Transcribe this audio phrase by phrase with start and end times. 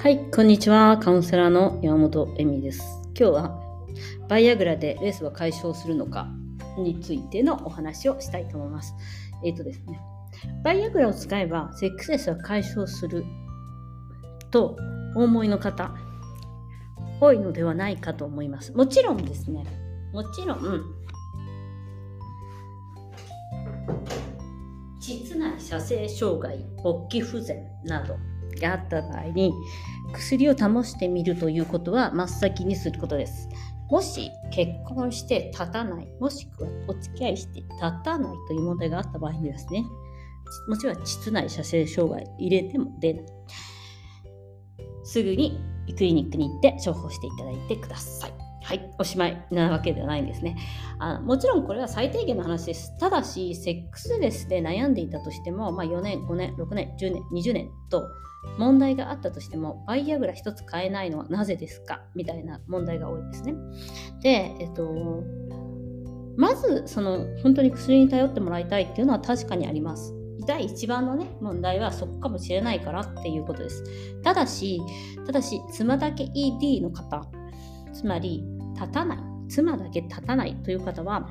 [0.00, 0.96] はい、こんにちは。
[0.98, 3.00] カウンセラーの山本恵美です。
[3.18, 3.60] 今日は
[4.28, 6.28] バイアグラでレースは解消するのか
[6.78, 8.94] についてのお話をしたいと思います。
[9.44, 10.00] えっ、ー、とですね、
[10.62, 13.24] バイアグラを使えばセックスレスは解消する
[14.52, 14.76] と
[15.16, 15.92] お思いの方
[17.20, 18.72] 多いのではないかと思います。
[18.74, 19.64] もちろんですね、
[20.12, 20.84] もちろん
[25.00, 28.16] 膣内射精障害、勃起不全など
[28.58, 29.52] があった場合に
[30.12, 33.48] 薬を保してみるということは真っ先にすることです。
[33.90, 37.68] もし結婚して立たない、もしくはお付き合いして立
[38.04, 39.84] たないという問題があった場合にですね、
[40.68, 43.26] もちろん膣内射精障害入れても出ない。
[45.04, 48.47] すぐにクリニックに行って処方していただいてください。
[48.68, 50.54] はい、おしまいなわけではないんですね
[50.98, 51.20] あ。
[51.20, 52.94] もちろんこれは最低限の話です。
[52.98, 58.06] ただし、セックスレスで悩んでいたとしても、まあ、4年、5年、6年、10年、20年と
[58.58, 62.02] 問題があったとしても、バイアグラ1つ買えないのはなぜですか？
[62.14, 63.54] みたいな問題が多いですね。
[64.20, 65.24] で、えっと、
[66.36, 70.14] まず、その、本当に薬に頼ってもらいたいっていうのは確かにあります。
[70.46, 73.82] 第一番のね、問題はそこかもしれないからっていうことです。
[74.22, 74.82] ただし、
[75.24, 77.26] ただし、妻だけ ED の方、
[77.94, 78.44] つまり
[78.78, 81.28] 立たない、妻だけ立たないという方は、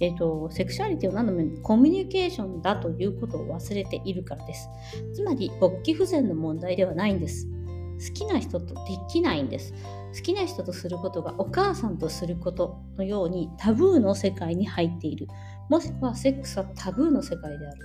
[0.00, 4.68] えーと、セクシュアリティを何度もコミュニケーションだということを忘れているからです。
[5.14, 7.46] つまり、勃起不全の問題ではないんです。
[7.46, 9.72] 好きな人とできないんです。
[10.14, 15.28] 好きな人とすることがお母さんとすることのようにタブーの世界に入っている。
[15.68, 17.78] もしくはセックスはタブーの世界である。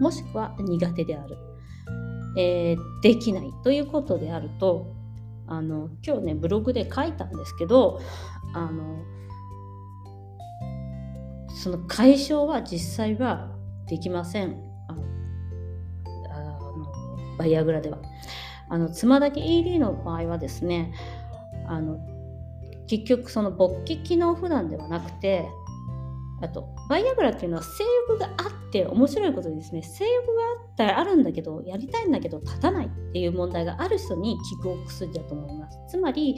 [0.00, 1.36] もしくは苦手である。
[2.36, 4.94] えー、できないということであると
[5.46, 8.00] あの今日ねブログで書いたんですけど
[8.52, 9.04] あの
[11.62, 13.50] その解消は実際は
[13.86, 14.56] できません。
[14.88, 14.98] あの
[17.38, 17.98] バイアグラでは。
[18.68, 20.94] あの妻だけ ED の場合はですね
[21.66, 21.98] あの
[22.86, 25.48] 結局その勃起機能不断ではなくて
[26.42, 29.82] あと、バイアグラっていうのは性欲があって面白いことですね。
[29.82, 35.78] 性欲があったらあるんだけど、やりたいんだけど立たないっていう問題がある人に効くお薬だと思います。
[35.88, 36.36] つまり、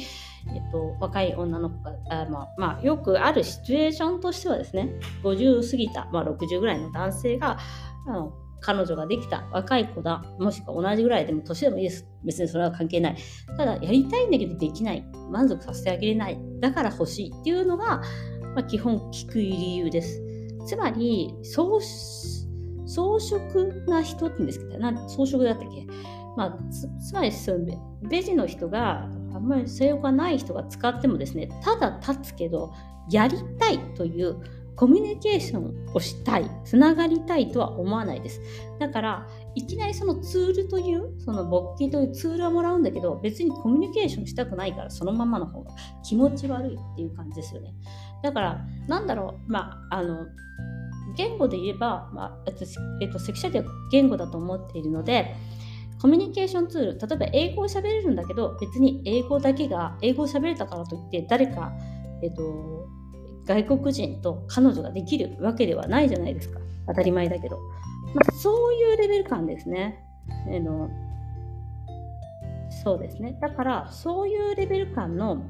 [0.54, 4.92] えっと、若い女の子が、あまあ、まあ、よくあるシチュエーションとしてはですね、
[5.22, 7.58] 50過ぎた、まあ、60ぐらいの男性が、
[8.06, 12.06] あの彼女ができた若い子だ、もしくは同じぐらいでも年でもいいです。
[12.24, 13.16] 別にそれは関係ない。
[13.58, 15.04] ただ、やりたいんだけどできない。
[15.30, 16.41] 満足させてあげれない。
[16.60, 18.00] だから欲しいっていうのが、
[18.54, 20.22] まあ、基本聞く理由です。
[20.66, 23.38] つまり、装飾
[23.86, 25.86] な人って言うんですけど、な装飾だったっけ？
[26.36, 27.58] まあ、つつまりその
[28.08, 32.72] ベジの人があんまり性欲がない人が使ってもですねただ立つけど
[33.10, 34.41] やりたいという
[34.74, 38.41] コミュニケーションをしたいつながりたいとは思わないです。
[38.78, 45.70] だからいきなりそのツールというその勃起というツールはもらうんだけど別にコミュニケーションしたくないからそのままの方が
[46.02, 47.74] 気持ち悪いっていう感じですよね
[48.22, 50.26] だから、なんだろう、まあ、あの、
[51.16, 55.34] 言語で言えば、まあ、えっと、セクシャリティは言語だと思っているので、
[56.00, 61.72] コミュニケーションツール、例えば英語を喋れるんだけど、別に英語だけが、英語を喋れたからといって、誰か、
[62.22, 62.88] えっと、
[63.44, 66.60] 外国人と彼女ができるわけではないじゃないですか。
[66.86, 67.58] 当たり前だけど。
[68.14, 70.04] ま、そういうレベル感ですね。
[70.46, 70.90] あの
[72.84, 73.38] そうですね。
[73.40, 75.44] だから、そういうレベル感の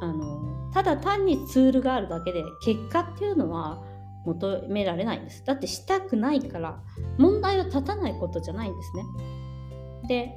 [0.00, 3.82] あのただ単にツールがあるだけで結果っていうのは
[4.24, 6.80] 求められないんですだってしたくないから
[7.16, 9.04] 問題は立たないことじゃないんですね
[10.08, 10.34] で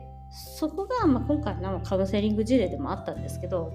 [0.57, 3.73] そこが、まあ、今回のカウンセリング事例でもあったんですけど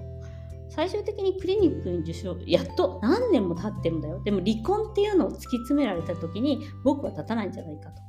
[0.69, 8.07] 最終的にクリニックに受賞やっと何年も経ってるんだよでも離婚っていうのを突き詰められた時に僕は立たないんじゃないかと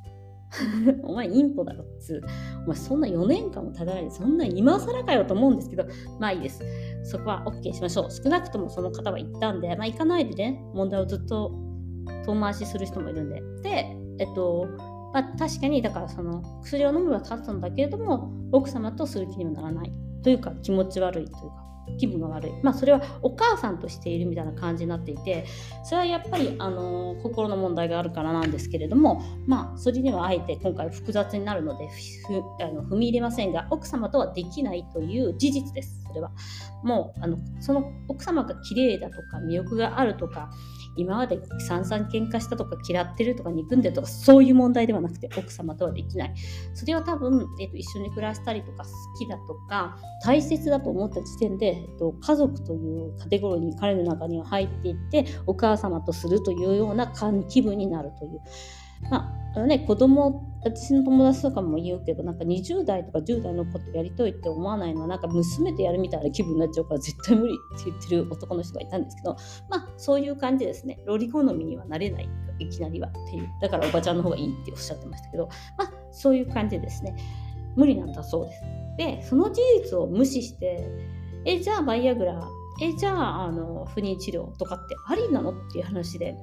[1.03, 2.21] お前インポだろっつう。
[2.65, 5.85] お前そんな4年間も立たないで、そんな今更かよと思うんですけど、
[6.19, 6.63] まあいいです。
[7.03, 8.11] そこは OK しましょう。
[8.11, 11.51] 少なくともその方は言ったんで、まあ行かないでね、問題をずっと
[12.25, 13.41] 遠回しする人もいるんで。
[13.61, 14.67] で、えっと、
[15.13, 19.93] まあ確かに、だからその薬を飲めば立つんだけれども、奥様とする気にはならない。
[20.23, 21.69] というか気持ち悪いというか。
[21.97, 25.45] 気分が悪い、まあ、それはお母さんとしているみたいな感じになっていて
[25.83, 31.89] それはやっぱり、あの、心の問題があるからなんですけれども、まあ、それにはあえて今回複雑になるので
[32.63, 36.01] あの踏み入れませんが奥様とはできないという事実です。
[36.07, 36.31] それは。
[36.83, 40.49] もうあのその奥様が綺麗だとか魅力があるとか
[40.95, 46.33] 今まで散々喧嘩したとか嫌ってるとか憎んでるとかそういう問題ではなくて奥様とはできない。
[46.73, 57.13] それは多分、えーと、一緒に暮らしたりとか好きだとか大切だと思った時点で、えーと、家族というカテゴリーに彼の中には入っていってお母様とするというような
[57.47, 58.39] 気分になるという。
[59.09, 59.17] ま
[59.53, 69.37] あ、あのね、子供、私の友達とかも言うけど、なんか20代とか10代のことやりといって思わないのは、なんか娘とやるみたいな気分になっちゃうから絶対無理って言ってる男の人がいたんですけど、
[69.69, 70.99] まあそういう感じですね。
[71.05, 72.29] ロリ好みにはなれない、
[72.59, 73.47] いきなりはっていう。
[73.61, 75.47] だからおばちゃんの方がいいっておっしゃってましたけど、
[75.77, 77.15] まあそういう感じですね。
[77.75, 78.63] 無理なんだそうです。
[78.97, 80.85] で、その事実を無視して、
[81.45, 82.45] え、じゃあバイアグラ、
[82.81, 85.51] え、じゃああの不妊治療とかってありなの？
[85.51, 86.35] っていう話で。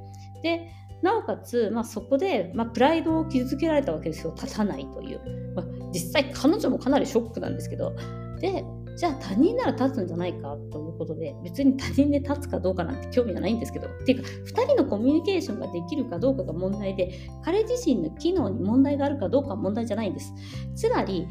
[0.42, 0.70] で、
[1.02, 4.34] なおかつ、まあ、そこで、まあ、プライドを傷つけられたわけですよ。
[4.34, 5.20] 立たないという、
[5.54, 7.94] まあ、実際彼女もかなりショックなんですけど。
[8.40, 8.64] で
[8.96, 13.88] じゃあ他人なら立つんじゃないかということで別に他人で立つかどうかなんて興味がないんですけど。
[13.88, 20.32] っていうか2人のコミュニケーションができるかどうかが問題で彼自身の機能に問題があるかどうかは問題じゃないんです。
[20.74, 21.28] つまり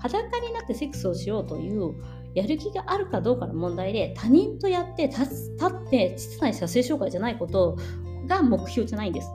[0.00, 1.92] 裸になってセックスをしようという
[2.34, 7.76] やる気があるかどうかの問題で他人とやって立って膣内射精障害じゃないことを
[8.28, 9.28] が目標じゃないんです。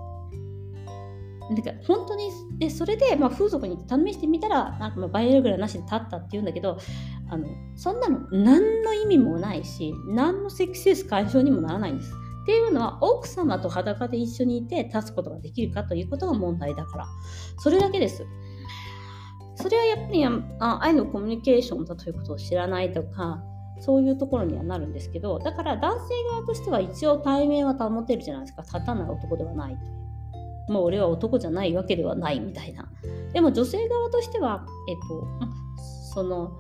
[1.55, 6.77] だから本当にでそれで、まあ、風俗に試してみたらなんかまあバイアグラなしで立ったっていうんだけど
[7.29, 12.13] あのそんなの何の意味もないし何のセクシス解消にもならないんです。
[12.43, 17.07] っていうのは奥様と裸で一緒にいて立つことができるかということが問題だから
[17.57, 18.25] それだけです。
[19.55, 23.41] それはやっぱりあ愛のコミュニケーションだということを知らないとか
[23.83, 28.61] そういうところにはなるんですけどだから男性側としては一応対面は保てるじゃないですか。
[28.61, 29.77] 立たない男ではない
[30.69, 32.89] もう俺は男じゃないわけではないみたいな。
[33.33, 35.27] でも女性側としてはえっと
[36.13, 36.53] その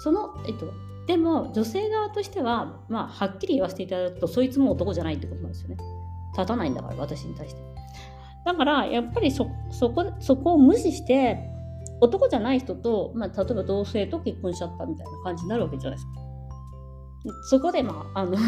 [0.00, 0.70] そのえっと
[1.06, 5.76] でも女性側としてはまあはっきり言わせていただくとそいつも男じゃないってことなんですよね。
[6.34, 7.60] 立たないんだから私に対して。
[8.44, 11.38] だからやっぱりそそこそこを無視して
[12.02, 16.25] 男じゃない人と、まあ、例えば同性と結婚しちゃったみたいな感じになるわけじゃないですか。
[17.42, 18.36] そこでまああの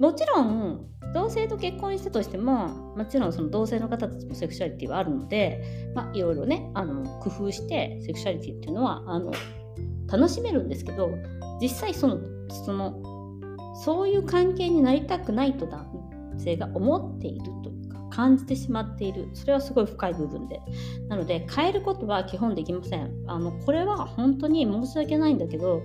[0.00, 9.32] もちろん同性と結婚したとしてももちろんその同性の方たちもセクシュアリティはあるので、まあ、いろいろねあの工夫してセクシュアリティっていうのはあの
[10.10, 11.10] 楽しめるんですけど
[11.60, 12.18] 実際その
[12.48, 13.00] その
[13.84, 15.86] そういう関係になりたくないと男
[16.38, 17.73] 性が思っていると
[18.14, 19.28] 感じてしまっている。
[19.34, 20.60] それはすごい深い部分で。
[21.08, 23.10] なので変えることは基本できません。
[23.26, 25.82] あのこれは本当に申し訳ないんだけど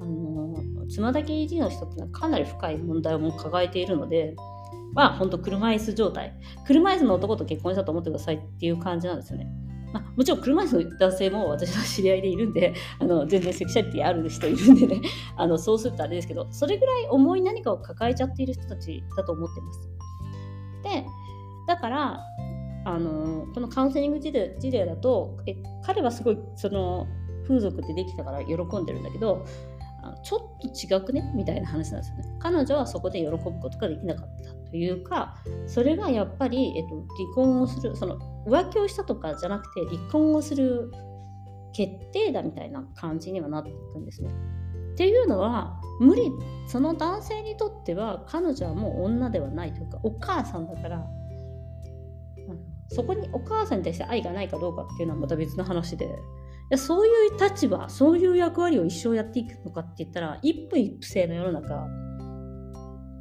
[0.00, 4.34] あの妻だけ ED の人ってのはかなり深い問題を抱えているので
[4.94, 6.34] まあ本当車椅子状態。
[6.66, 9.46] 車椅子の男と結婚したと思ってくださいっていう感じなんですよね。
[9.92, 15.00] まあ、もちろん車椅子の男性も私の知り合いでいるんで あの全然セクシャリティある人いるんでね。
[15.36, 19.88] あのそうするとあれですけどそれぐらい重い何かを抱えちゃっている人たちだと思ってます。
[20.82, 21.06] で
[21.68, 22.24] だから
[22.84, 25.54] あのこのカウンセリング事例だとえ
[25.84, 27.06] 彼はすごいその
[27.46, 29.44] 風俗ってできたから喜んでるんだけど
[30.22, 31.30] ちょっと違くね？
[31.34, 32.24] みたいな話なんですよね。
[32.38, 35.36] 彼女はそこで喜ぶことができなかったというか
[35.66, 40.90] それがやっぱり、えっと、離婚をするその浮気をしたとかじゃなくて離婚をする
[41.74, 44.30] 決定だみたいな感じにはなっていくんですね。
[44.92, 46.32] っていうのは無理
[46.68, 51.06] その男性にとっては彼女はもう女ではないというかお母さんだから
[52.88, 56.08] そこにお母さんに対して愛がないかどうかっていうのはまた別の話で
[56.70, 61.86] やそういう立場そういう役割を一生やっていくのかって言ったら一夫一夫制の世の中、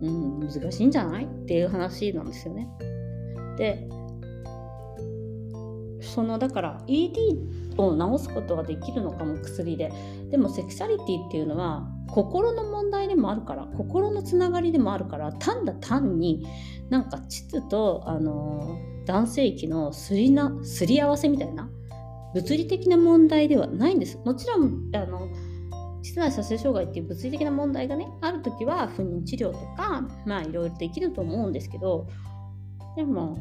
[0.02, 2.68] うん、難しいんじゃないっていう話なんですよね。
[3.58, 3.88] で
[6.02, 9.92] そのだから ED を治すことができるのかも薬で
[10.30, 16.48] でもセクシャリティっていうのは心の問題でもあるから心のつながりでもあるから単だ単に
[16.90, 21.70] なんか膣とあの男性器のすりなすり合わせみたいな
[22.34, 24.20] 物理的な問題ではないんです。
[24.26, 25.30] もちろんあの
[26.04, 32.08] 室内射精障害っていう物理的な問題がねある時は不妊治療とかまあいろいろできると思うんですけど
[32.96, 33.38] でも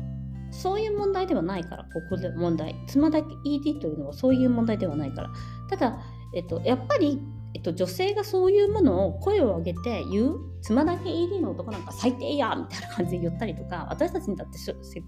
[0.50, 5.30] そういう問題ではないからここで問題妻だけ ED というのはそういう問題ではないから
[5.68, 5.98] ただ、
[6.34, 7.20] えっと、やっぱり
[7.56, 14.58] えっと、女性がそういうものを声を上げて言う妻だけ ED の男なんか最低やみたいな感じで言ったりとか私たちにだって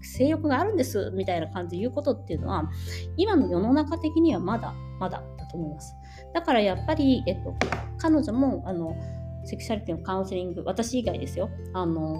[0.01, 2.67] 性欲があるんですみたいな感じで言うことっていうのは
[3.17, 5.93] 今の世の中的にはまだまだだと思います。
[6.33, 7.53] だからやっぱり、えっと、
[7.99, 8.95] 彼女もあの
[9.45, 11.51] セクシャリティのカウンセリング私以外ですよ。
[11.73, 12.19] あの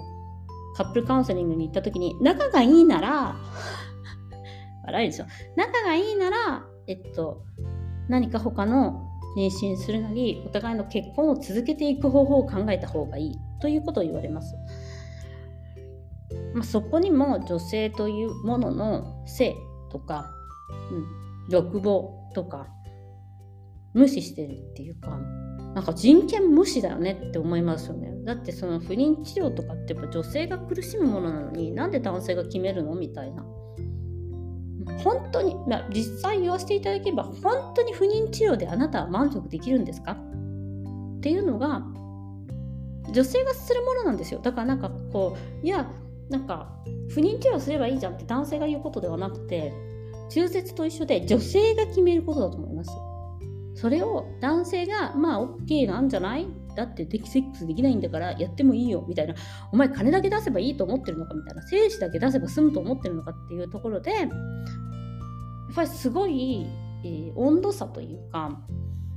[0.76, 3.34] カップルカウンセリングに行った時に仲がいいなら
[4.84, 5.24] 笑いでしょ。
[5.56, 7.42] 仲がいいならえっと
[8.08, 14.54] 何か他の妊娠するなりお互いの結婚を続けていく方法を考えた方がいいということを言われます。
[16.54, 19.56] まあ、そこにも女性というものの性
[19.90, 20.30] とか、
[20.90, 22.68] うん、欲望とか
[23.94, 25.18] 無視してるっていうか
[25.74, 28.12] なんか人権無視だよねって思いますよね。
[28.24, 33.44] だってその不妊治療とかってやっぱ女性が苦しむものなのになんで男性が決めるのみたいな
[35.02, 40.12] 本当に、まあ、実際言わせていただければ本当に不妊治療であなたは満足できるんですか？
[40.12, 41.82] っていうのが
[43.12, 44.40] 女性がするものなんですよ。
[44.40, 45.90] だからなんかこういや
[46.28, 46.72] なんか
[47.08, 49.72] 不妊治療すればいいじゃんって男性が言うことではなくて
[50.30, 52.90] 中絶と一緒で女性が決めることだと思います。
[53.74, 56.46] それを男性がまあ OK なんじゃない？
[56.80, 59.34] だってデキセックスできないんだからやってもいいよみたいな。
[59.70, 61.62] お前金だけ出せばいいと思ってるのかみたいな。
[61.62, 64.28] 精子だけ出せば済むと思ってるのかっていうところでやっ
[65.74, 66.66] ぱりすごい、
[67.04, 68.58] えー、温度差というか、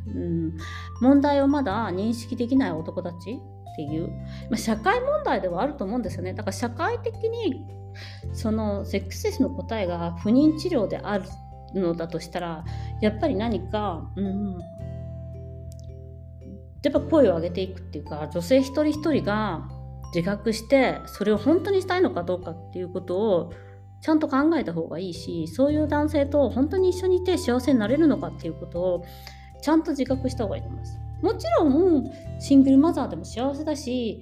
[0.08, 0.58] うん、
[1.01, 4.10] 問題をまだ認識できない男たちっていう、
[4.50, 6.34] まあ、社会問題ではあると思うんですよね。
[6.34, 7.65] だから社会的に
[8.34, 11.25] そのセックスレスの答えが不妊治療である
[11.74, 12.65] のだとしたら
[13.01, 14.58] やっぱり何か、うん、
[16.83, 19.69] やっぱ声を上げていくっていうか女性一人一人が
[20.13, 23.53] 自覚してそれを本当にしたいのかどうかっていうことを
[24.01, 29.05] ちゃんと考えた方がいいしそういう男性と本当に一緒にいて幸せになれるのかっていうことを
[29.61, 30.99] ちゃんと自覚した方がいいと思います。
[31.21, 32.03] もちろん
[32.37, 34.21] シングルマザーでも幸せだし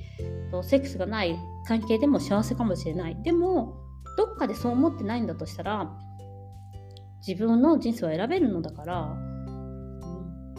[0.63, 3.73] セックスがない関係でも幸せかもしれないでも
[4.17, 5.91] どっかでそう思ってないんだとしたら
[7.25, 9.17] 自分の人生を選べるのだから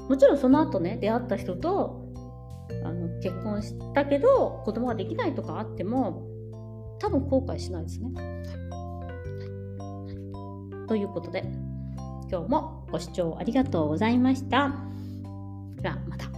[0.09, 2.03] もちろんその後ね出会った人と
[2.85, 6.27] あの結婚したけど子供ができないとかあっても
[6.99, 8.11] 多分後悔しないですね。
[10.89, 11.45] ということで
[12.31, 14.75] 今日もご視聴ありがとうございました。
[15.81, 16.33] ではまた。